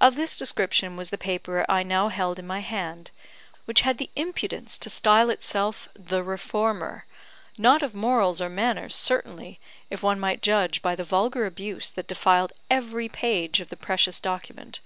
[0.00, 3.12] Of this description was the paper I now held in my hand,
[3.64, 7.06] which had the impudence to style itself the Reformer
[7.56, 12.08] not of morals or manners, certainly, if one might judge by the vulgar abuse that
[12.08, 14.80] defiled every page of the precious document.